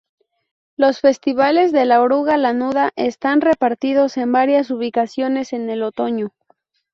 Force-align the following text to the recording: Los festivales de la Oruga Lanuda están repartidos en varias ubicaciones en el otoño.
Los 0.77 0.99
festivales 0.99 1.71
de 1.71 1.85
la 1.85 2.01
Oruga 2.01 2.35
Lanuda 2.35 2.89
están 2.95 3.39
repartidos 3.39 4.17
en 4.17 4.31
varias 4.31 4.71
ubicaciones 4.71 5.53
en 5.53 5.69
el 5.69 5.83
otoño. 5.83 6.31